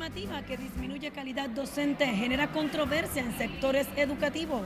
[0.00, 4.64] normativa que disminuye calidad docente genera controversia en sectores educativos.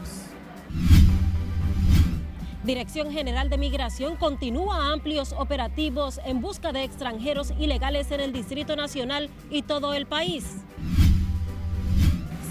[2.62, 8.76] Dirección General de Migración continúa amplios operativos en busca de extranjeros ilegales en el Distrito
[8.76, 10.44] Nacional y todo el país.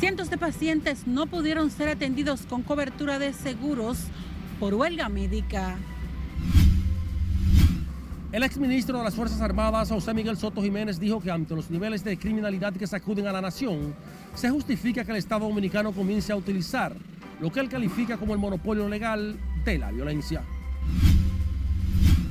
[0.02, 3.98] Cientos de pacientes no pudieron ser atendidos con cobertura de seguros
[4.60, 5.78] por huelga médica.
[8.34, 12.04] El exministro de las Fuerzas Armadas, José Miguel Soto Jiménez, dijo que ante los niveles
[12.04, 13.94] de criminalidad que sacuden a la nación,
[14.34, 16.96] se justifica que el Estado dominicano comience a utilizar
[17.40, 20.42] lo que él califica como el monopolio legal de la violencia.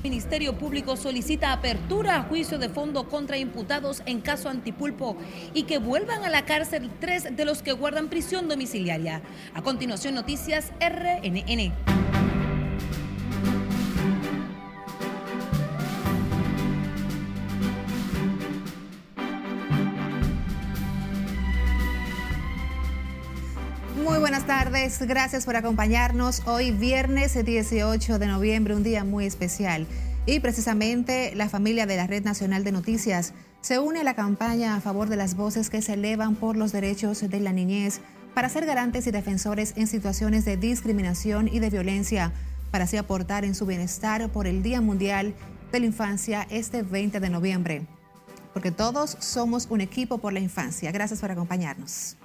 [0.02, 5.16] El Ministerio Público solicita apertura a juicio de fondo contra imputados en caso antipulpo
[5.55, 9.23] y que vuelvan a la cárcel tres de los que guardan prisión domiciliaria.
[9.55, 12.02] A continuación, noticias RNN.
[24.45, 29.87] Buenas tardes, gracias por acompañarnos hoy viernes 18 de noviembre, un día muy especial.
[30.27, 34.75] Y precisamente la familia de la Red Nacional de Noticias se une a la campaña
[34.75, 38.01] a favor de las voces que se elevan por los derechos de la niñez
[38.35, 42.33] para ser garantes y defensores en situaciones de discriminación y de violencia,
[42.73, 45.35] para así aportar en su bienestar por el Día Mundial
[45.70, 47.87] de la Infancia este 20 de noviembre.
[48.53, 50.91] Porque todos somos un equipo por la infancia.
[50.91, 52.17] Gracias por acompañarnos.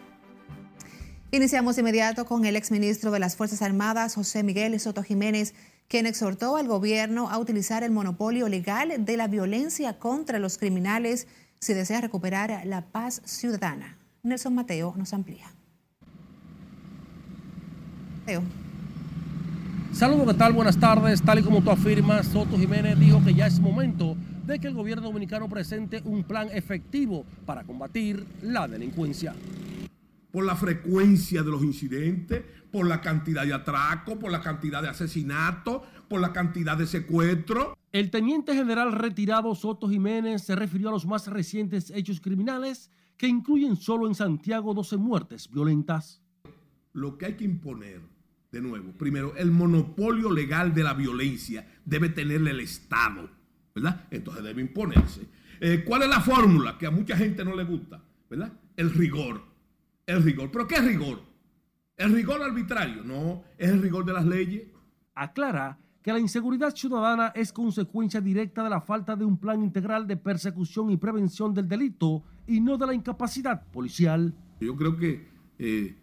[1.30, 5.54] Iniciamos de inmediato con el exministro de las Fuerzas Armadas, José Miguel Soto Jiménez,
[5.90, 11.28] quien exhortó al gobierno a utilizar el monopolio legal de la violencia contra los criminales
[11.60, 13.98] si desea recuperar la paz ciudadana.
[14.24, 15.48] Nelson Mateo nos amplía.
[18.20, 18.44] Mateo.
[19.92, 20.54] Saludos, ¿qué tal?
[20.54, 21.22] Buenas tardes.
[21.22, 24.76] Tal y como tú afirmas, Soto Jiménez dijo que ya es momento de que el
[24.76, 29.36] gobierno dominicano presente un plan efectivo para combatir la delincuencia
[30.38, 34.88] por la frecuencia de los incidentes, por la cantidad de atracos, por la cantidad de
[34.88, 37.70] asesinatos, por la cantidad de secuestros.
[37.92, 43.28] El teniente general retirado Soto Jiménez se refirió a los más recientes hechos criminales que
[43.28, 46.22] incluyen solo en Santiago 12 muertes violentas.
[46.94, 48.02] Lo que hay que imponer,
[48.52, 53.28] de nuevo, primero, el monopolio legal de la violencia debe tenerle el Estado,
[53.74, 54.06] ¿verdad?
[54.12, 55.22] Entonces debe imponerse.
[55.60, 58.04] Eh, ¿Cuál es la fórmula que a mucha gente no le gusta?
[58.30, 58.54] ¿Verdad?
[58.76, 59.57] El rigor
[60.08, 60.50] el rigor.
[60.52, 61.22] ¿Pero qué rigor?
[61.98, 63.04] ¿El rigor arbitrario?
[63.04, 64.64] No, es el rigor de las leyes.
[65.14, 70.08] Aclara que la inseguridad ciudadana es consecuencia directa de la falta de un plan integral
[70.08, 74.34] de persecución y prevención del delito y no de la incapacidad policial.
[74.62, 75.28] Yo creo que
[75.60, 75.98] eh,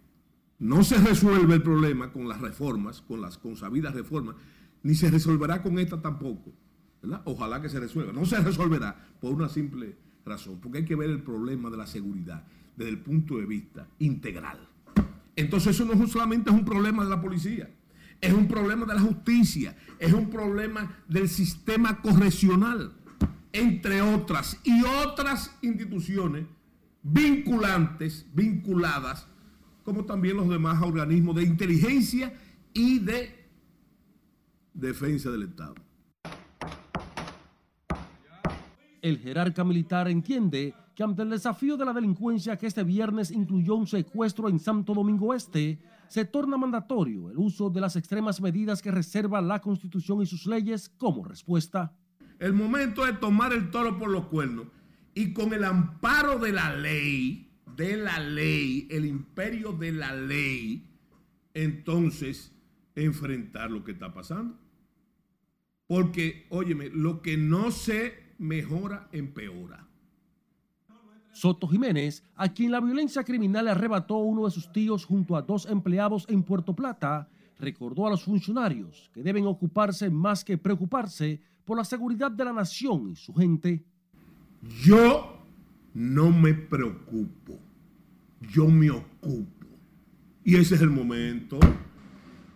[0.59, 4.37] no se resuelve el problema con las reformas, con las consabidas reformas,
[4.83, 6.53] ni se resolverá con esta tampoco.
[7.25, 8.13] Ojalá que se resuelva.
[8.13, 11.87] No se resolverá por una simple razón, porque hay que ver el problema de la
[11.87, 12.45] seguridad
[12.77, 14.69] desde el punto de vista integral.
[15.37, 17.71] Entonces eso no solamente es un problema de la policía,
[18.21, 22.93] es un problema de la justicia, es un problema del sistema correccional,
[23.53, 26.47] entre otras y otras instituciones
[27.03, 29.27] vinculantes, vinculadas,
[29.85, 32.33] como también los demás organismos de inteligencia
[32.73, 33.45] y de
[34.73, 35.84] defensa del Estado.
[39.05, 43.75] El jerarca militar entiende que ante el desafío de la delincuencia que este viernes incluyó
[43.75, 45.79] un secuestro en Santo Domingo Este,
[46.09, 50.47] se torna mandatorio el uso de las extremas medidas que reserva la Constitución y sus
[50.47, 51.95] leyes como respuesta.
[52.39, 54.69] El momento de tomar el toro por los cuernos
[55.15, 60.89] y con el amparo de la ley, de la ley, el imperio de la ley,
[61.53, 62.57] entonces
[62.95, 64.59] enfrentar lo que está pasando.
[65.87, 69.87] Porque, óyeme, lo que no se mejora, empeora.
[71.33, 75.67] Soto Jiménez, a quien la violencia criminal arrebató uno de sus tíos junto a dos
[75.67, 77.29] empleados en Puerto Plata,
[77.59, 82.53] recordó a los funcionarios que deben ocuparse más que preocuparse por la seguridad de la
[82.53, 83.85] nación y su gente.
[84.85, 85.39] Yo
[85.93, 87.59] no me preocupo,
[88.41, 89.67] yo me ocupo.
[90.45, 91.59] Y ese es el momento.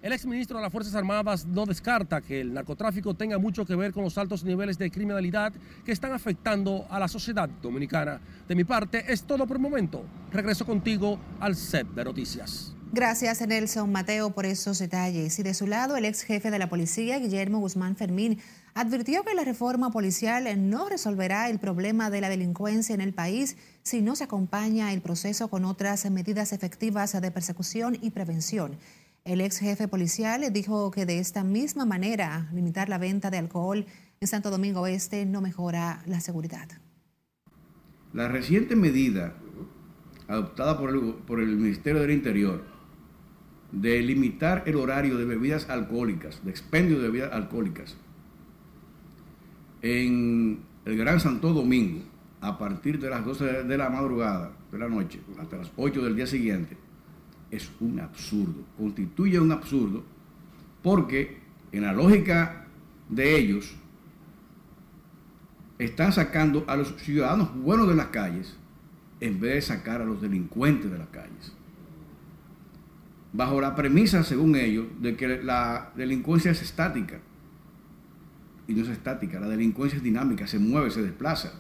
[0.08, 3.92] El exministro de las Fuerzas Armadas no descarta que el narcotráfico tenga mucho que ver
[3.92, 5.52] con los altos niveles de criminalidad
[5.84, 8.18] que están afectando a la sociedad dominicana.
[8.48, 10.02] De mi parte, es todo por el momento.
[10.32, 12.74] Regreso contigo al set de noticias.
[12.90, 15.38] Gracias, Nelson Mateo, por esos detalles.
[15.38, 18.38] Y de su lado, el ex jefe de la policía, Guillermo Guzmán Fermín,
[18.72, 23.58] advirtió que la reforma policial no resolverá el problema de la delincuencia en el país
[23.82, 28.78] si no se acompaña el proceso con otras medidas efectivas de persecución y prevención.
[29.28, 33.84] El ex jefe policial dijo que de esta misma manera limitar la venta de alcohol
[34.22, 36.66] en Santo Domingo Oeste no mejora la seguridad.
[38.14, 39.34] La reciente medida
[40.28, 42.64] adoptada por el, por el Ministerio del Interior
[43.70, 47.98] de limitar el horario de bebidas alcohólicas, de expendio de bebidas alcohólicas,
[49.82, 52.02] en el Gran Santo Domingo,
[52.40, 56.16] a partir de las 12 de la madrugada, de la noche, hasta las 8 del
[56.16, 56.78] día siguiente,
[57.50, 60.04] es un absurdo, constituye un absurdo,
[60.82, 61.38] porque
[61.72, 62.66] en la lógica
[63.08, 63.74] de ellos,
[65.78, 68.56] están sacando a los ciudadanos buenos de las calles
[69.20, 71.52] en vez de sacar a los delincuentes de las calles.
[73.32, 77.20] Bajo la premisa, según ellos, de que la delincuencia es estática.
[78.66, 81.52] Y no es estática, la delincuencia es dinámica, se mueve, se desplaza.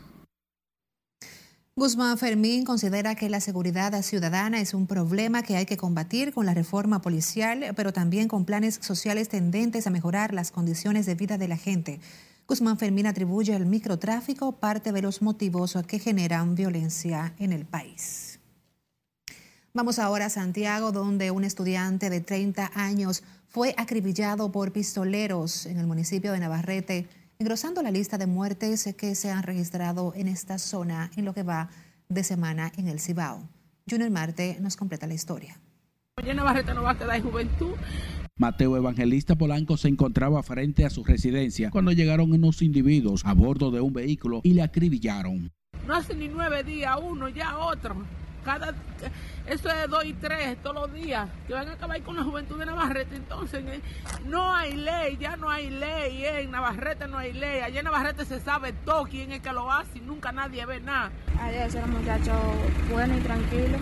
[1.78, 6.44] Guzmán Fermín considera que la seguridad ciudadana es un problema que hay que combatir con
[6.44, 11.38] la reforma policial, pero también con planes sociales tendentes a mejorar las condiciones de vida
[11.38, 12.00] de la gente.
[12.48, 18.40] Guzmán Fermín atribuye al microtráfico parte de los motivos que generan violencia en el país.
[19.72, 25.78] Vamos ahora a Santiago, donde un estudiante de 30 años fue acribillado por pistoleros en
[25.78, 27.06] el municipio de Navarrete,
[27.40, 31.44] engrosando la lista de muertes que se han registrado en esta zona en lo que
[31.44, 31.70] va
[32.08, 33.48] de semana en el Cibao.
[33.88, 35.56] Junior Marte nos completa la historia.
[37.22, 37.74] Juventud
[38.34, 43.70] Mateo Evangelista Polanco se encontraba frente a su residencia cuando llegaron unos individuos a bordo
[43.70, 45.52] de un vehículo y le acribillaron.
[45.86, 48.04] No hace ni nueve días uno, ya otro.
[48.48, 48.72] Cada,
[49.46, 52.58] eso es dos y tres todos los días, que van a acabar con la juventud
[52.58, 53.16] de Navarrete.
[53.16, 53.82] Entonces, eh,
[54.24, 57.60] no hay ley, ya no hay ley, eh, en Navarrete no hay ley.
[57.60, 60.80] Allá en Navarrete se sabe todo quién es que lo hace y nunca nadie ve
[60.80, 61.10] nada.
[61.42, 62.32] Ayer era un muchacho
[62.90, 63.76] bueno y tranquilo,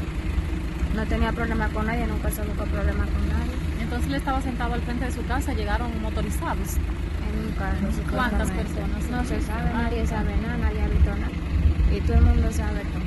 [0.96, 3.52] no tenía problema con nadie, nunca se buscó problema con nadie.
[3.80, 6.74] Entonces él estaba sentado al frente de su casa, llegaron motorizados.
[6.74, 7.86] En un carro.
[8.10, 9.04] ¿Cuántas personas?
[9.12, 11.96] No se sabe, nadie sabe nada, nadie ha visto nada.
[11.96, 13.05] Y todo el mundo sabe todo.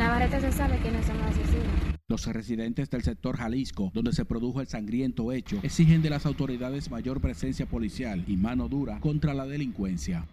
[0.00, 1.66] Navarrete se sabe quiénes son los asesinos.
[2.08, 6.90] Los residentes del sector Jalisco, donde se produjo el sangriento hecho, exigen de las autoridades
[6.90, 10.26] mayor presencia policial y mano dura contra la delincuencia.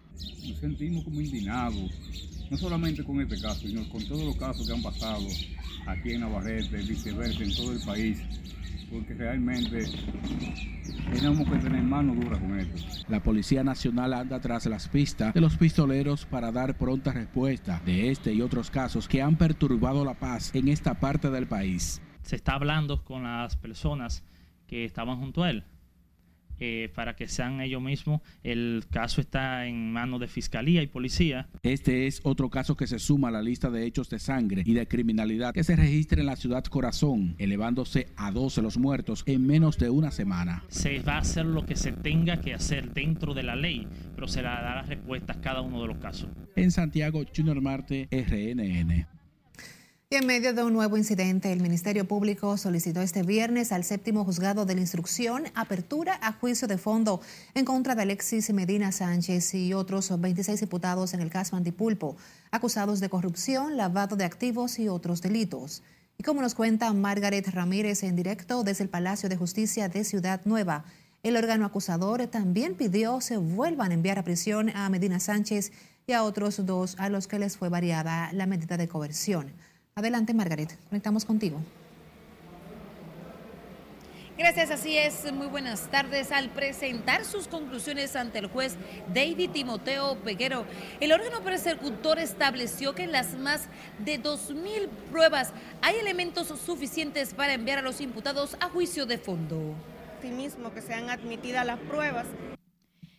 [0.48, 1.90] Nos sentimos como indignados,
[2.50, 5.26] no solamente con este caso, sino con todos los casos que han pasado
[5.86, 8.18] aquí en Navarrete, viceversa, en todo el país,
[8.90, 9.84] porque realmente
[11.12, 13.04] tenemos que tener mano dura con esto.
[13.08, 18.10] La Policía Nacional anda tras las pistas de los pistoleros para dar pronta respuesta de
[18.10, 22.00] este y otros casos que han perturbado la paz en esta parte del país.
[22.22, 24.22] Se está hablando con las personas
[24.66, 25.64] que estaban junto a él
[26.60, 28.20] eh, para que sean ellos mismos.
[28.42, 31.48] El caso está en manos de fiscalía y policía.
[31.62, 34.74] Este es otro caso que se suma a la lista de hechos de sangre y
[34.74, 39.46] de criminalidad que se registra en la ciudad Corazón, elevándose a 12 los muertos en
[39.46, 40.64] menos de una semana.
[40.68, 44.28] Se va a hacer lo que se tenga que hacer dentro de la ley, pero
[44.28, 46.28] se le dará respuestas a cada uno de los casos.
[46.56, 49.17] En Santiago, Junior Marte, RNN.
[50.10, 54.24] Y en medio de un nuevo incidente, el Ministerio Público solicitó este viernes al séptimo
[54.24, 57.20] juzgado de la instrucción apertura a juicio de fondo
[57.52, 62.16] en contra de Alexis Medina Sánchez y otros 26 diputados en el caso Antipulpo,
[62.50, 65.82] acusados de corrupción, lavado de activos y otros delitos.
[66.16, 70.40] Y como nos cuenta Margaret Ramírez en directo desde el Palacio de Justicia de Ciudad
[70.46, 70.86] Nueva,
[71.22, 75.70] el órgano acusador también pidió se vuelvan a enviar a prisión a Medina Sánchez
[76.06, 79.52] y a otros dos a los que les fue variada la medida de coerción.
[79.98, 80.78] Adelante, Margaret.
[80.90, 81.58] Conectamos contigo.
[84.38, 85.32] Gracias, así es.
[85.32, 86.30] Muy buenas tardes.
[86.30, 88.76] Al presentar sus conclusiones ante el juez
[89.12, 90.66] David Timoteo Peguero,
[91.00, 93.66] el órgano persecutor estableció que en las más
[93.98, 95.52] de 2.000 pruebas
[95.82, 99.74] hay elementos suficientes para enviar a los imputados a juicio de fondo.
[100.22, 102.26] mismo que sean admitidas las pruebas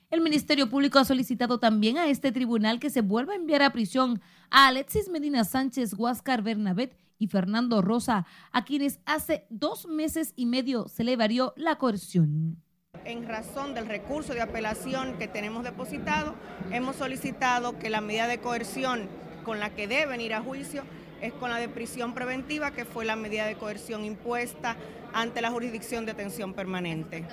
[0.10, 3.72] el Ministerio Público ha solicitado también a este tribunal que se vuelva a enviar a
[3.72, 10.34] prisión a Alexis Medina Sánchez, Huáscar Bernabet y Fernando Rosa, a quienes hace dos meses
[10.36, 12.58] y medio se le varió la coerción.
[13.06, 16.34] En razón del recurso de apelación que tenemos depositado,
[16.72, 19.08] hemos solicitado que la medida de coerción
[19.44, 20.84] con la que deben ir a juicio
[21.22, 24.76] es con la de prisión preventiva, que fue la medida de coerción impuesta
[25.14, 27.26] ante la jurisdicción de atención permanente.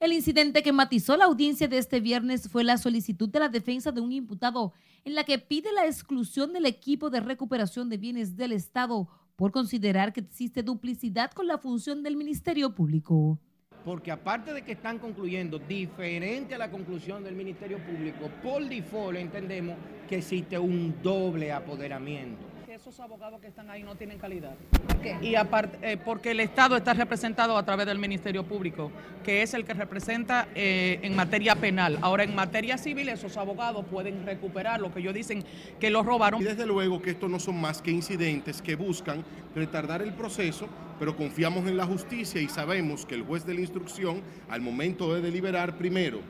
[0.00, 3.92] El incidente que matizó la audiencia de este viernes fue la solicitud de la defensa
[3.92, 4.72] de un imputado
[5.04, 9.52] en la que pide la exclusión del equipo de recuperación de bienes del Estado por
[9.52, 13.38] considerar que existe duplicidad con la función del Ministerio Público.
[13.84, 19.18] Porque aparte de que están concluyendo diferente a la conclusión del Ministerio Público, por default
[19.18, 19.76] entendemos
[20.08, 22.49] que existe un doble apoderamiento
[22.80, 24.54] esos abogados que están ahí no tienen calidad.
[24.86, 25.18] ¿Por qué?
[25.20, 28.90] Y aparte, eh, porque el Estado está representado a través del Ministerio Público,
[29.22, 31.98] que es el que representa eh, en materia penal.
[32.00, 35.44] Ahora, en materia civil, esos abogados pueden recuperar lo que ellos dicen
[35.78, 36.40] que lo robaron.
[36.40, 40.66] Y desde luego que estos no son más que incidentes que buscan retardar el proceso,
[40.98, 45.12] pero confiamos en la justicia y sabemos que el juez de la instrucción, al momento
[45.12, 46.20] de deliberar, primero,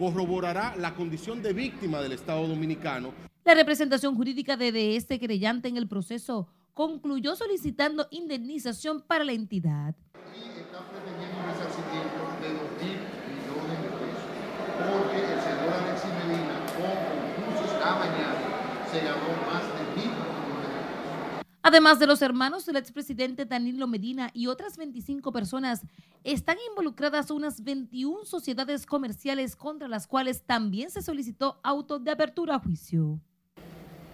[0.00, 3.31] corroborará la condición de víctima del Estado Dominicano.
[3.44, 9.96] La representación jurídica de este querellante en el proceso concluyó solicitando indemnización para la entidad.
[10.32, 12.98] Y está pretendiendo un resarcimiento de 2 mil
[13.34, 14.30] millones de pesos,
[14.78, 20.62] porque el señor Alexis Medina, con concursos a mañana, se ganó más de mil millones
[20.62, 21.46] de pesos.
[21.62, 25.80] Además de los hermanos del expresidente Danilo Medina y otras 25 personas,
[26.22, 32.54] están involucradas unas 21 sociedades comerciales contra las cuales también se solicitó auto de apertura
[32.54, 33.20] a juicio.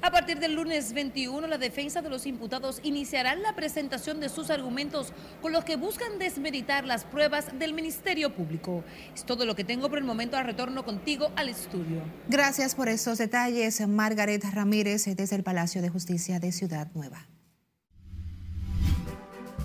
[0.00, 4.48] A partir del lunes 21, la defensa de los imputados iniciará la presentación de sus
[4.50, 5.12] argumentos
[5.42, 8.84] con los que buscan desmeditar las pruebas del Ministerio Público.
[9.14, 10.36] Es todo lo que tengo por el momento.
[10.36, 12.02] A retorno contigo al estudio.
[12.28, 17.26] Gracias por estos detalles, Margaret Ramírez, desde el Palacio de Justicia de Ciudad Nueva.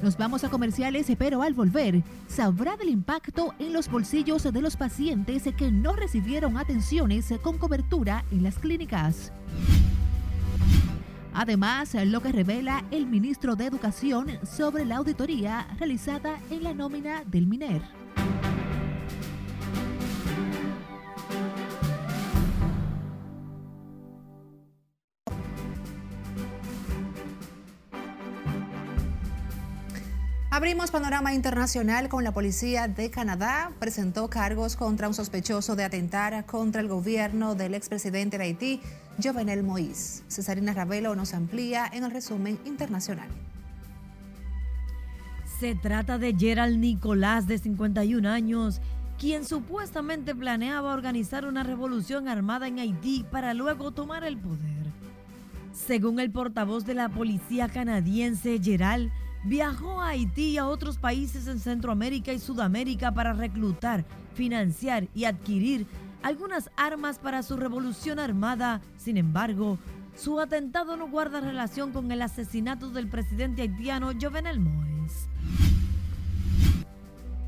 [0.02, 4.76] Nos vamos a comerciales, pero al volver, sabrá del impacto en los bolsillos de los
[4.76, 9.32] pacientes que no recibieron atenciones con cobertura en las clínicas.
[11.34, 17.24] Además, lo que revela el ministro de Educación sobre la auditoría realizada en la nómina
[17.26, 17.82] del MINER.
[30.54, 33.72] Abrimos panorama internacional con la policía de Canadá.
[33.80, 38.82] Presentó cargos contra un sospechoso de atentar contra el gobierno del expresidente de Haití,
[39.22, 40.24] Jovenel Moïse.
[40.28, 43.30] Cesarina Ravelo nos amplía en el resumen internacional.
[45.60, 48.82] Se trata de Gerald Nicolás, de 51 años,
[49.20, 54.88] quien supuestamente planeaba organizar una revolución armada en Haití para luego tomar el poder.
[55.72, 59.12] Según el portavoz de la policía canadiense, Gerald,
[59.46, 65.26] viajó a Haití y a otros países en Centroamérica y Sudamérica para reclutar, financiar y
[65.26, 65.88] adquirir
[66.24, 68.82] algunas armas para su revolución armada.
[68.98, 69.78] Sin embargo,
[70.16, 75.28] su atentado no guarda relación con el asesinato del presidente haitiano Jovenel Moïse.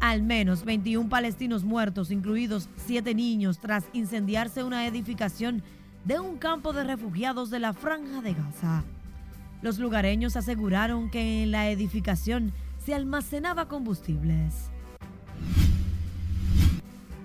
[0.01, 5.63] Al menos 21 palestinos muertos, incluidos 7 niños, tras incendiarse una edificación
[6.03, 8.83] de un campo de refugiados de la Franja de Gaza.
[9.61, 14.69] Los lugareños aseguraron que en la edificación se almacenaba combustibles.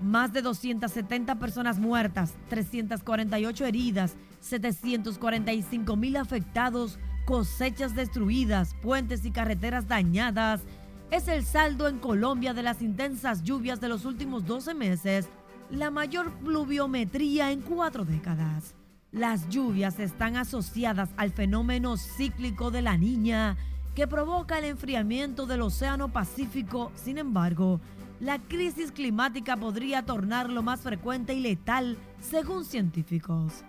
[0.00, 9.88] Más de 270 personas muertas, 348 heridas, 745 mil afectados, cosechas destruidas, puentes y carreteras
[9.88, 10.62] dañadas.
[11.10, 15.28] Es el saldo en Colombia de las intensas lluvias de los últimos 12 meses,
[15.70, 18.74] la mayor pluviometría en cuatro décadas.
[19.12, 23.56] Las lluvias están asociadas al fenómeno cíclico de la niña
[23.94, 26.92] que provoca el enfriamiento del Océano Pacífico.
[26.94, 27.80] Sin embargo,
[28.20, 33.64] la crisis climática podría tornarlo más frecuente y letal, según científicos.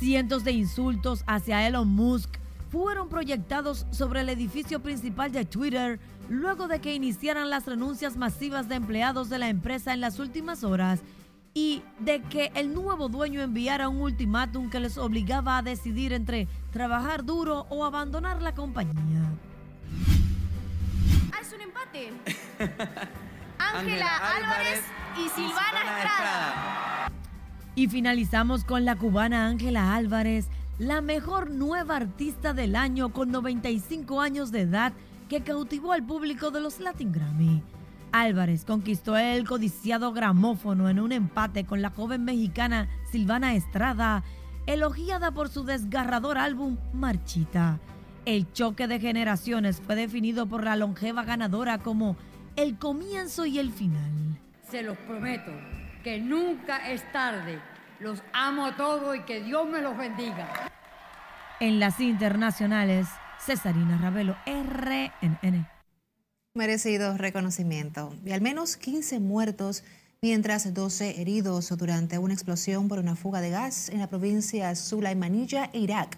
[0.00, 2.38] Cientos de insultos hacia Elon Musk
[2.70, 8.68] fueron proyectados sobre el edificio principal de Twitter luego de que iniciaran las renuncias masivas
[8.68, 11.00] de empleados de la empresa en las últimas horas
[11.52, 16.46] y de que el nuevo dueño enviara un ultimátum que les obligaba a decidir entre
[16.72, 19.24] trabajar duro o abandonar la compañía.
[23.58, 24.82] Ángela Álvarez
[25.16, 27.12] y Silvana Estrada.
[27.74, 34.20] Y finalizamos con la cubana Ángela Álvarez, la mejor nueva artista del año con 95
[34.20, 34.92] años de edad
[35.28, 37.62] que cautivó al público de los Latin Grammy.
[38.12, 44.24] Álvarez conquistó el codiciado gramófono en un empate con la joven mexicana Silvana Estrada,
[44.66, 47.78] elogiada por su desgarrador álbum Marchita.
[48.30, 52.16] El choque de generaciones fue definido por la longeva ganadora como
[52.54, 54.38] el comienzo y el final.
[54.70, 55.50] Se los prometo
[56.04, 57.58] que nunca es tarde.
[57.98, 60.70] Los amo a todos y que Dios me los bendiga.
[61.58, 63.08] En las internacionales,
[63.44, 65.66] Cesarina Ravelo, RNN
[66.54, 69.82] merecido reconocimiento y al menos 15 muertos
[70.22, 75.70] mientras 12 heridos durante una explosión por una fuga de gas en la provincia Sulaimanilla,
[75.72, 76.16] Irak.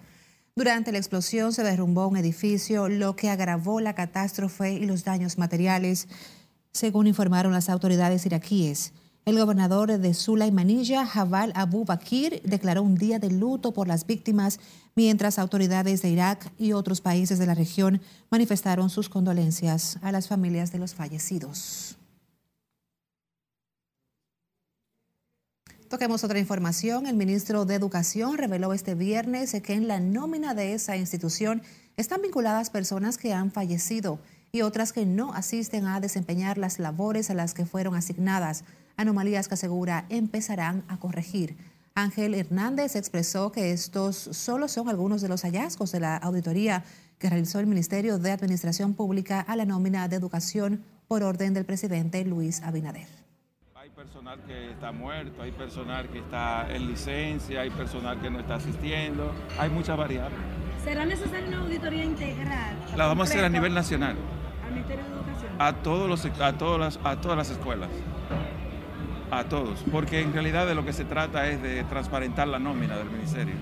[0.55, 5.39] Durante la explosión se derrumbó un edificio, lo que agravó la catástrofe y los daños
[5.39, 6.07] materiales,
[6.71, 8.93] según informaron las autoridades iraquíes.
[9.25, 14.05] El gobernador de Sula y Jabal Abu Bakir, declaró un día de luto por las
[14.05, 14.59] víctimas,
[14.95, 20.27] mientras autoridades de Irak y otros países de la región manifestaron sus condolencias a las
[20.27, 21.97] familias de los fallecidos.
[25.93, 27.05] Toquemos otra información.
[27.05, 31.61] El ministro de Educación reveló este viernes que en la nómina de esa institución
[31.97, 34.17] están vinculadas personas que han fallecido
[34.51, 38.63] y otras que no asisten a desempeñar las labores a las que fueron asignadas
[38.97, 41.57] anomalías que asegura empezarán a corregir.
[41.93, 46.83] Ángel Hernández expresó que estos solo son algunos de los hallazgos de la auditoría
[47.19, 51.65] que realizó el Ministerio de Administración Pública a la nómina de educación por orden del
[51.65, 53.22] presidente Luis Abinader.
[54.03, 58.41] Hay personal que está muerto, hay personal que está en licencia, hay personal que no
[58.41, 60.37] está asistiendo, hay muchas variables.
[60.83, 62.75] ¿Será necesaria una auditoría integral?
[62.97, 64.17] La vamos a hacer a nivel nacional.
[64.65, 65.51] ¿Al Ministerio de Educación?
[65.57, 67.89] A, todos los, a, todas las, a todas las escuelas
[69.31, 72.97] a todos, porque en realidad de lo que se trata es de transparentar la nómina
[72.97, 73.55] del ministerio.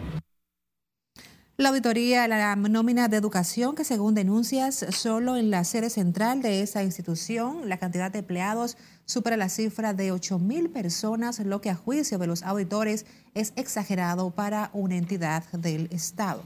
[1.62, 6.64] La auditoría, la nómina de educación que según denuncias, solo en la sede central de
[6.64, 11.70] esa institución, la cantidad de empleados supera la cifra de 8 mil personas, lo que
[11.70, 16.42] a juicio de los auditores es exagerado para una entidad del Estado.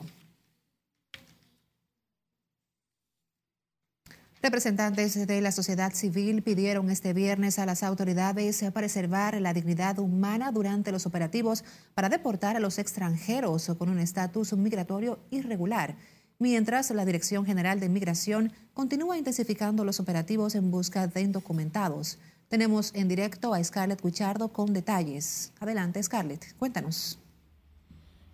[4.45, 10.51] Representantes de la sociedad civil pidieron este viernes a las autoridades preservar la dignidad humana
[10.51, 11.63] durante los operativos
[11.95, 15.95] para deportar a los extranjeros con un estatus migratorio irregular,
[16.37, 22.19] mientras la Dirección General de Migración continúa intensificando los operativos en busca de indocumentados.
[22.47, 25.53] Tenemos en directo a Scarlett Cuchardo con detalles.
[25.59, 27.17] Adelante, Scarlett, cuéntanos.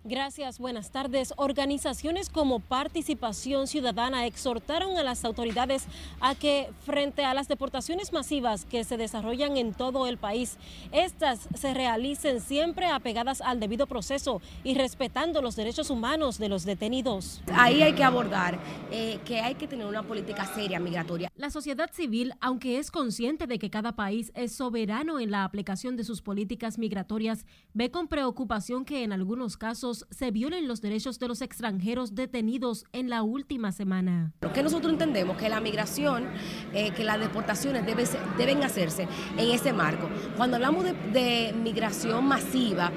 [0.04, 1.32] Gracias, buenas tardes.
[1.36, 5.84] Organizaciones como Participación Ciudadana exhortaron a las autoridades
[6.20, 10.56] a que frente a las deportaciones masivas que se desarrollan en todo el país,
[10.90, 16.64] estas se realicen siempre apegadas al debido proceso y respetando los derechos humanos de los
[16.64, 17.40] detenidos.
[17.54, 18.58] Ahí hay que abordar
[18.90, 21.30] eh, que hay que tener una política seria migratoria.
[21.36, 25.96] La sociedad civil, aunque es consciente de que cada país es soberano en la aplicación
[25.96, 31.18] de sus políticas migratorias, ve con preocupación que en algunos casos se violen los derechos
[31.18, 34.32] de los extranjeros detenidos en la última semana.
[34.40, 36.28] Lo que nosotros entendemos que la migración,
[36.72, 40.08] eh, que las deportaciones deben hacerse en ese marco.
[40.36, 42.92] Cuando hablamos de migración masiva,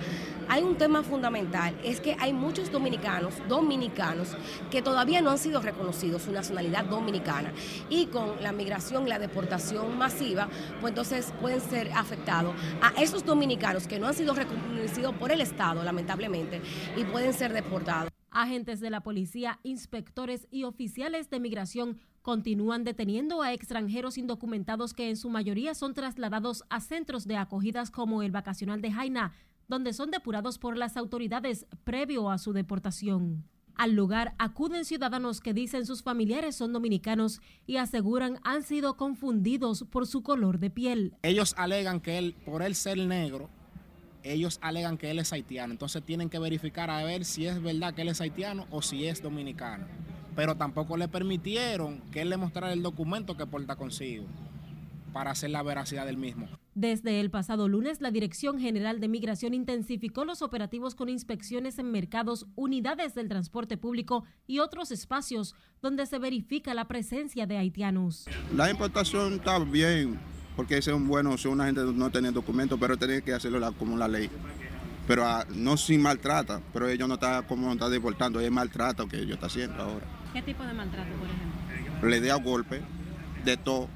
[0.47, 4.35] hay un tema fundamental, es que hay muchos dominicanos, dominicanos,
[4.69, 7.53] que todavía no han sido reconocidos su nacionalidad dominicana.
[7.89, 10.49] Y con la migración la deportación masiva,
[10.81, 15.41] pues entonces pueden ser afectados a esos dominicanos que no han sido reconocidos por el
[15.41, 16.61] Estado, lamentablemente,
[16.95, 18.09] y pueden ser deportados.
[18.31, 25.09] Agentes de la policía, inspectores y oficiales de migración continúan deteniendo a extranjeros indocumentados que
[25.09, 29.31] en su mayoría son trasladados a centros de acogidas como el vacacional de Jaina,
[29.67, 33.43] donde son depurados por las autoridades previo a su deportación.
[33.75, 39.83] Al lugar acuden ciudadanos que dicen sus familiares son dominicanos y aseguran han sido confundidos
[39.89, 41.13] por su color de piel.
[41.23, 43.49] Ellos alegan que él, por él ser negro,
[44.23, 45.73] ellos alegan que él es haitiano.
[45.73, 49.07] Entonces tienen que verificar a ver si es verdad que él es haitiano o si
[49.07, 49.85] es dominicano.
[50.37, 54.25] Pero tampoco le permitieron que él le mostrara el documento que porta consigo
[55.11, 56.47] para hacer la veracidad del mismo.
[56.75, 61.89] Desde el pasado lunes, la Dirección General de Migración intensificó los operativos con inspecciones en
[61.89, 68.25] mercados, unidades del transporte público y otros espacios donde se verifica la presencia de haitianos.
[68.53, 70.19] La importación está bien,
[70.57, 73.95] porque es un bueno si una gente no tiene documentos, pero tiene que hacerlo como
[73.95, 74.29] la ley.
[75.07, 79.15] Pero ah, no sin maltrata, pero ellos no están como está deportando, es maltrato que
[79.15, 80.05] ellos están haciendo ahora.
[80.33, 82.09] ¿Qué tipo de maltrato, por ejemplo?
[82.09, 82.81] Le da golpe,
[83.45, 83.87] de todo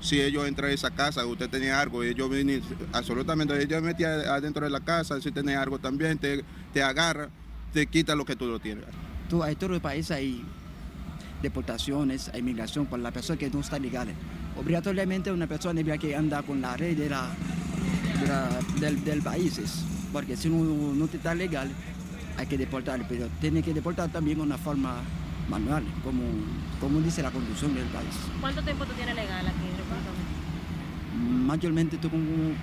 [0.00, 4.20] si ellos entran a esa casa, usted tenía algo, y ellos vienen absolutamente, ellos metían
[4.20, 7.28] adentro de la casa, si tenés algo también, te, te agarra,
[7.72, 8.84] te quita lo que tú lo tienes.
[9.28, 10.44] Tú, hay todo el país hay
[11.42, 14.08] deportaciones, hay migración para la persona que no está legal.
[14.56, 17.28] Obligatoriamente una persona que anda con la red de la,
[18.80, 19.60] del, del país,
[20.12, 21.70] porque si no, no está legal,
[22.38, 25.02] hay que deportar, pero tiene que deportar también de una forma
[25.48, 26.22] manual, como,
[26.80, 28.14] como dice la conducción del país.
[28.40, 29.75] ¿Cuánto tiempo tú tienes legal aquí?
[31.26, 32.54] Mayormente como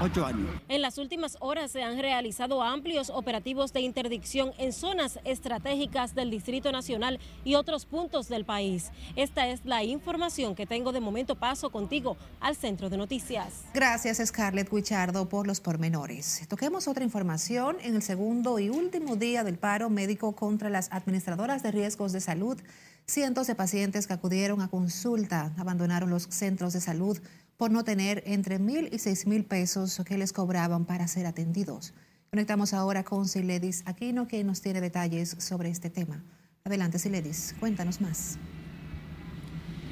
[0.00, 0.48] ocho años.
[0.68, 6.30] En las últimas horas se han realizado amplios operativos de interdicción en zonas estratégicas del
[6.30, 8.90] Distrito Nacional y otros puntos del país.
[9.16, 11.36] Esta es la información que tengo de momento.
[11.36, 13.64] Paso contigo al centro de noticias.
[13.74, 16.46] Gracias, Scarlett Wichardo, por los pormenores.
[16.48, 17.76] Toquemos otra información.
[17.82, 22.20] En el segundo y último día del paro médico contra las administradoras de riesgos de
[22.20, 22.58] salud,
[23.06, 27.18] cientos de pacientes que acudieron a consulta abandonaron los centros de salud
[27.56, 31.94] por no tener entre mil y seis mil pesos que les cobraban para ser atendidos.
[32.30, 36.24] Conectamos ahora con Siledis Aquino, que nos tiene detalles sobre este tema.
[36.64, 38.38] Adelante, Siledis, cuéntanos más.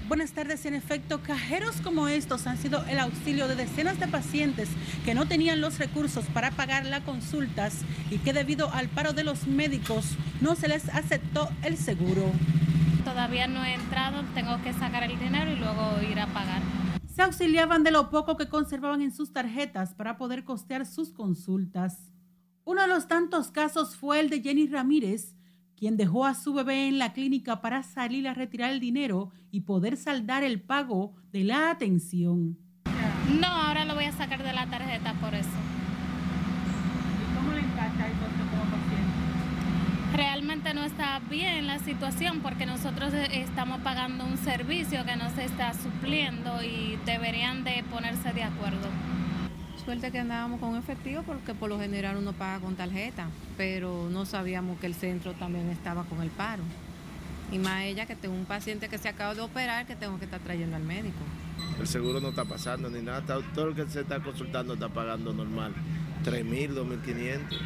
[0.09, 0.66] Buenas tardes.
[0.66, 4.68] En efecto, cajeros como estos han sido el auxilio de decenas de pacientes
[5.05, 7.75] que no tenían los recursos para pagar las consultas
[8.11, 12.33] y que debido al paro de los médicos no se les aceptó el seguro.
[13.05, 16.62] Todavía no he entrado, tengo que sacar el dinero y luego ir a pagar.
[17.14, 22.12] Se auxiliaban de lo poco que conservaban en sus tarjetas para poder costear sus consultas.
[22.64, 25.35] Uno de los tantos casos fue el de Jenny Ramírez,
[25.77, 29.62] quien dejó a su bebé en la clínica para salir a retirar el dinero y
[29.62, 32.59] poder saldar el pago de la atención.
[33.40, 35.49] No, ahora lo voy a sacar de la tarjeta por eso.
[37.18, 38.39] ¿Y cómo le encanta eso?
[40.20, 45.46] Realmente no está bien la situación porque nosotros estamos pagando un servicio que no se
[45.46, 48.87] está supliendo y deberían de ponerse de acuerdo.
[49.83, 54.26] Suerte que andábamos con efectivo porque por lo general uno paga con tarjeta, pero no
[54.26, 56.64] sabíamos que el centro también estaba con el paro.
[57.50, 60.26] Y más ella que tengo un paciente que se acaba de operar que tengo que
[60.26, 61.16] estar trayendo al médico.
[61.80, 63.22] El seguro no está pasando ni nada,
[63.54, 65.72] todo lo que se está consultando está pagando normal,
[66.26, 67.59] 3.000, 2.500.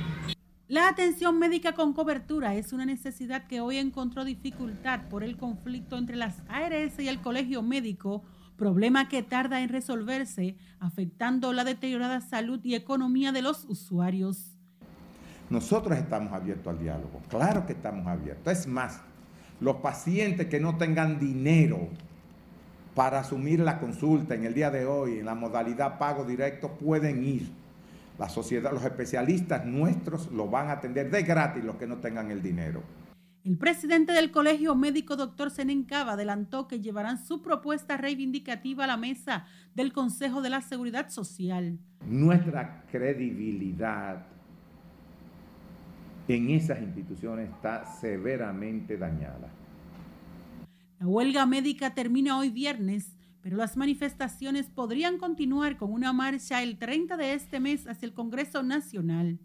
[0.67, 5.99] La atención médica con cobertura es una necesidad que hoy encontró dificultad por el conflicto
[5.99, 8.23] entre las ARS y el colegio médico
[8.57, 14.57] problema que tarda en resolverse, afectando la deteriorada salud y economía de los usuarios.
[15.51, 18.51] Nosotros estamos abiertos al diálogo, claro que estamos abiertos.
[18.51, 19.03] Es más,
[19.61, 21.91] los pacientes que no tengan dinero
[22.95, 27.23] para asumir la consulta en el día de hoy, en la modalidad pago directo, pueden
[27.23, 27.64] ir.
[28.19, 32.31] La sociedad, los especialistas nuestros lo van a atender de gratis los que no tengan
[32.31, 32.83] el dinero.
[33.45, 38.97] El presidente del Colegio Médico, doctor Senencaba, adelantó que llevarán su propuesta reivindicativa a la
[38.97, 41.79] mesa del Consejo de la Seguridad Social.
[42.07, 44.25] Nuestra credibilidad
[46.29, 49.51] en esas instituciones está severamente dañada.
[50.99, 56.79] La huelga médica termina hoy viernes, pero las manifestaciones podrían continuar con una marcha el
[56.79, 59.39] 30 de este mes hacia el Congreso Nacional.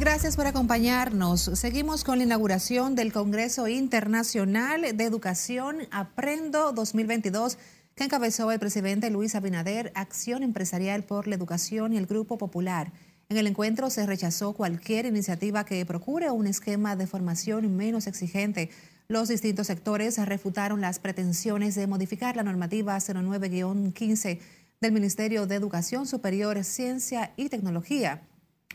[0.00, 1.42] Gracias por acompañarnos.
[1.42, 7.58] Seguimos con la inauguración del Congreso Internacional de Educación Aprendo 2022
[7.94, 12.92] que encabezó el presidente Luis Abinader, Acción Empresarial por la Educación y el Grupo Popular.
[13.28, 18.70] En el encuentro se rechazó cualquier iniciativa que procure un esquema de formación menos exigente.
[19.06, 24.38] Los distintos sectores refutaron las pretensiones de modificar la normativa 09-15
[24.80, 28.22] del Ministerio de Educación Superior, Ciencia y Tecnología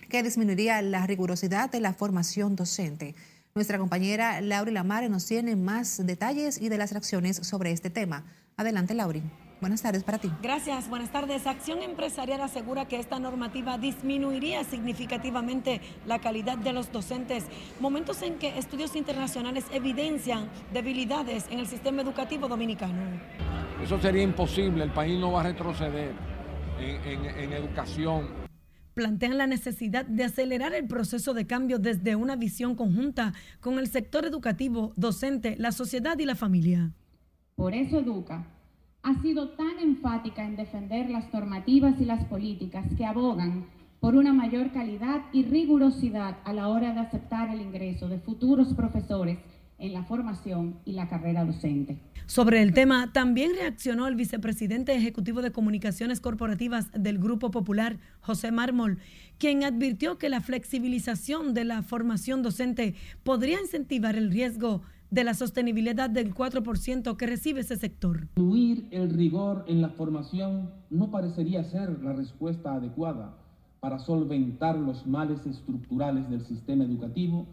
[0.09, 3.15] que disminuiría la rigurosidad de la formación docente.
[3.53, 8.23] Nuestra compañera Lauri Lamare nos tiene más detalles y de las reacciones sobre este tema.
[8.57, 9.23] Adelante, Lauri.
[9.61, 10.31] Buenas tardes para ti.
[10.43, 11.47] Gracias, buenas tardes.
[11.47, 17.45] Acción Empresarial asegura que esta normativa disminuiría significativamente la calidad de los docentes,
[17.79, 22.93] momentos en que estudios internacionales evidencian debilidades en el sistema educativo dominicano.
[23.83, 26.13] Eso sería imposible, el país no va a retroceder
[26.79, 28.44] en, en educación
[28.95, 33.87] plantean la necesidad de acelerar el proceso de cambio desde una visión conjunta con el
[33.87, 36.93] sector educativo, docente, la sociedad y la familia.
[37.55, 38.47] Por eso Educa
[39.03, 43.67] ha sido tan enfática en defender las normativas y las políticas que abogan
[43.99, 48.73] por una mayor calidad y rigurosidad a la hora de aceptar el ingreso de futuros
[48.73, 49.39] profesores
[49.77, 51.99] en la formación y la carrera docente.
[52.27, 58.51] Sobre el tema, también reaccionó el vicepresidente ejecutivo de comunicaciones corporativas del Grupo Popular, José
[58.51, 58.97] Mármol,
[59.37, 65.33] quien advirtió que la flexibilización de la formación docente podría incentivar el riesgo de la
[65.33, 68.27] sostenibilidad del 4% que recibe ese sector.
[68.35, 73.37] Incluir el rigor en la formación no parecería ser la respuesta adecuada
[73.79, 77.45] para solventar los males estructurales del sistema educativo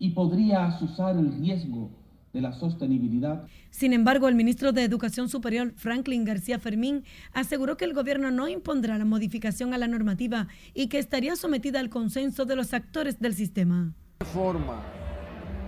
[0.00, 1.90] y podría asusar el riesgo
[2.32, 3.46] de la sostenibilidad.
[3.70, 8.48] Sin embargo, el ministro de Educación Superior, Franklin García Fermín, aseguró que el gobierno no
[8.48, 13.20] impondrá la modificación a la normativa y que estaría sometida al consenso de los actores
[13.20, 13.92] del sistema.
[14.20, 14.80] La forma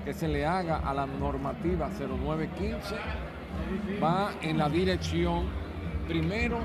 [0.05, 2.95] que se le haga a la normativa 0915
[4.03, 5.45] va en la dirección,
[6.09, 6.59] primero,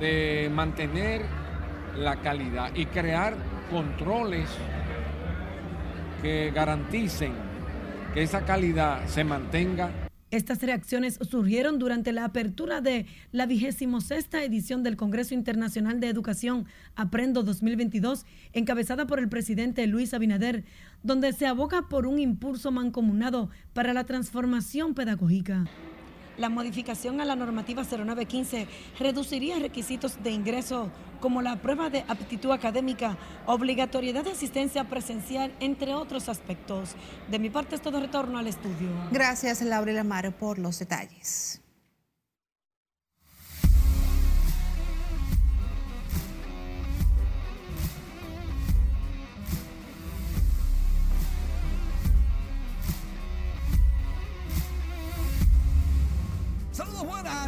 [0.00, 1.22] de mantener
[1.96, 3.36] la calidad y crear
[3.70, 4.48] controles
[6.22, 7.32] que garanticen
[8.14, 9.90] que esa calidad se mantenga.
[10.30, 16.08] Estas reacciones surgieron durante la apertura de la vigésimo sexta edición del Congreso Internacional de
[16.08, 20.64] Educación Aprendo 2022, encabezada por el presidente Luis Abinader,
[21.02, 25.64] donde se aboga por un impulso mancomunado para la transformación pedagógica.
[26.38, 28.68] La modificación a la normativa 0915
[29.00, 35.94] reduciría requisitos de ingreso como la prueba de aptitud académica, obligatoriedad de asistencia presencial, entre
[35.94, 36.94] otros aspectos.
[37.28, 38.88] De mi parte es todo retorno al estudio.
[39.10, 41.60] Gracias, Laura Lamar, por los detalles.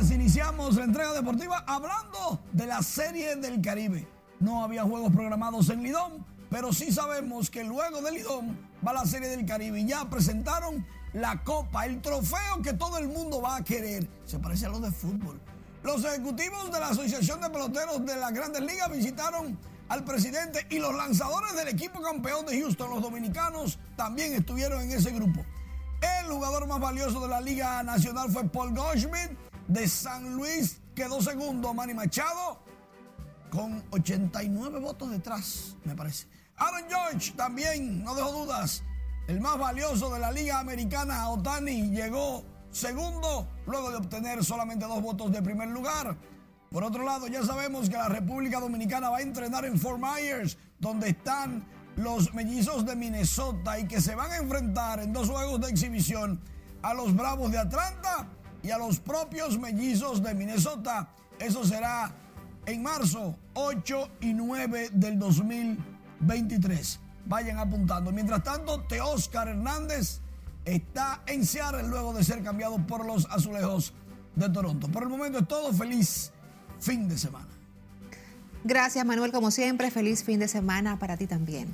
[0.08, 4.08] Iniciamos la entrega deportiva hablando de la Serie del Caribe.
[4.40, 9.04] No había juegos programados en Lidón, pero sí sabemos que luego de Lidón va la
[9.04, 13.62] Serie del Caribe ya presentaron la copa, el trofeo que todo el mundo va a
[13.62, 14.08] querer.
[14.24, 15.38] Se parece a lo de fútbol.
[15.82, 19.58] Los ejecutivos de la Asociación de Peloteros de las Grandes Ligas visitaron
[19.90, 24.92] al presidente y los lanzadores del equipo campeón de Houston, los dominicanos, también estuvieron en
[24.92, 25.44] ese grupo.
[26.00, 30.80] El jugador más valioso de la Liga Nacional fue Paul Goldschmidt de San Luis.
[30.94, 32.58] Quedó segundo Manny Machado
[33.50, 36.26] con 89 votos detrás, me parece.
[36.56, 38.82] Aaron George también, no dejó dudas.
[39.28, 45.00] El más valioso de la Liga Americana, Otani, llegó segundo luego de obtener solamente dos
[45.00, 46.16] votos de primer lugar.
[46.70, 50.58] Por otro lado, ya sabemos que la República Dominicana va a entrenar en Fort Myers,
[50.78, 55.60] donde están los mellizos de Minnesota y que se van a enfrentar en dos juegos
[55.60, 56.40] de exhibición
[56.82, 58.28] a los Bravos de Atlanta
[58.62, 61.08] y a los propios mellizos de Minnesota.
[61.38, 62.14] Eso será
[62.66, 67.00] en marzo 8 y 9 del 2023.
[67.26, 68.12] Vayan apuntando.
[68.12, 70.20] Mientras tanto, Teóscar Hernández
[70.64, 73.94] está en Seattle luego de ser cambiado por los azulejos
[74.36, 74.88] de Toronto.
[74.88, 75.72] Por el momento es todo.
[75.72, 76.32] Feliz
[76.78, 77.59] fin de semana.
[78.62, 81.68] Gracias Manuel, como siempre, feliz fin de semana para ti también.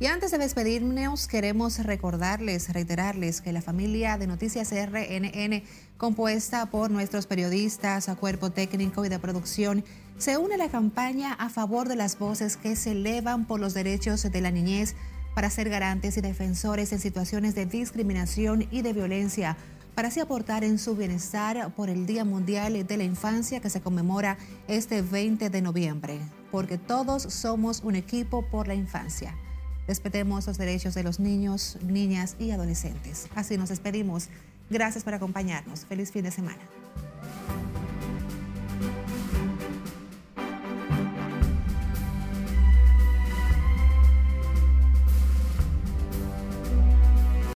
[0.00, 5.62] Y antes de despedirnos, queremos recordarles, reiterarles que la familia de Noticias RNN,
[5.96, 9.84] compuesta por nuestros periodistas, a cuerpo técnico y de producción,
[10.18, 13.72] se une a la campaña a favor de las voces que se elevan por los
[13.72, 14.96] derechos de la niñez
[15.36, 19.56] para ser garantes y defensores en situaciones de discriminación y de violencia
[19.94, 23.80] para así aportar en su bienestar por el Día Mundial de la Infancia que se
[23.80, 26.18] conmemora este 20 de noviembre,
[26.50, 29.36] porque todos somos un equipo por la infancia.
[29.86, 33.28] Respetemos los derechos de los niños, niñas y adolescentes.
[33.34, 34.28] Así nos despedimos.
[34.70, 35.84] Gracias por acompañarnos.
[35.84, 36.62] Feliz fin de semana.